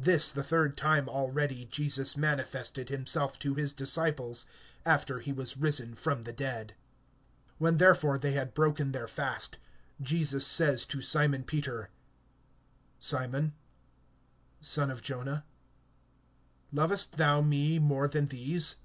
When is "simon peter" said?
11.02-11.90